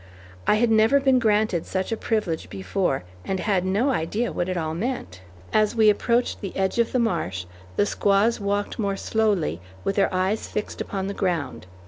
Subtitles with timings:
[0.47, 4.57] I had never been granted such a privilege before, and had no idea what it
[4.57, 5.21] all meant.
[5.53, 10.11] As we approached the edge of the marsh, the squaws walked more slowly, with their
[10.11, 11.67] eyes fixed upon the ground.